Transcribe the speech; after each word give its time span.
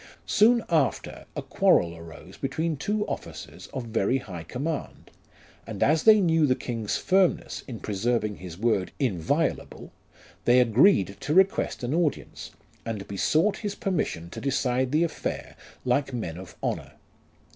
Soon 0.25 0.63
after, 0.67 1.25
a 1.35 1.43
quarrel 1.43 1.95
arose 1.95 2.35
between 2.35 2.75
two 2.75 3.05
officers 3.05 3.67
of 3.67 3.83
very 3.85 4.17
high 4.17 4.41
command, 4.41 5.11
and 5.67 5.83
as 5.83 6.05
they 6.05 6.19
knew 6.19 6.47
the 6.47 6.55
king's 6.55 6.97
firmness 6.97 7.63
in 7.67 7.79
preserving 7.79 8.37
his 8.37 8.57
word 8.57 8.91
inviolable, 8.97 9.91
they 10.45 10.59
agreed 10.59 11.17
to 11.19 11.35
request 11.35 11.83
an 11.83 11.93
audience, 11.93 12.49
and 12.83 13.07
besought 13.07 13.57
his 13.57 13.75
permission 13.75 14.27
to 14.31 14.41
decide 14.41 14.91
the 14.91 15.03
affair 15.03 15.55
like 15.85 16.11
men 16.13 16.39
of 16.39 16.55
honour. 16.63 16.93